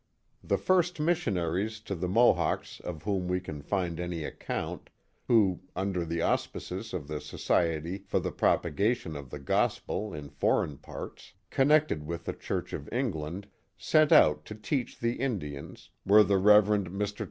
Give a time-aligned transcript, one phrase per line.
[0.43, 4.89] The first missionaries to the Mo hawks of whom we can find any account,
[5.27, 10.79] who, under the auspices of the Society for the Propagation of the Gospel in Foreign
[10.79, 13.45] Parts, connected with the Church of England,
[13.77, 16.63] sent out to teach the Indians, were the Rev.
[16.65, 17.19] Mr.